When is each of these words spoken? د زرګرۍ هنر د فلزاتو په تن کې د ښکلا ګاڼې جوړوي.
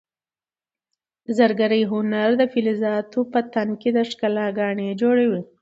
د 1.25 1.27
زرګرۍ 1.39 1.83
هنر 1.91 2.29
د 2.37 2.43
فلزاتو 2.53 3.19
په 3.31 3.39
تن 3.53 3.69
کې 3.81 3.89
د 3.93 3.99
ښکلا 4.09 4.47
ګاڼې 4.59 4.89
جوړوي. 5.01 5.41